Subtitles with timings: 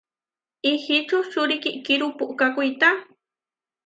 [0.71, 2.89] Ihí čučuri kiʼkíru puʼká kuitá.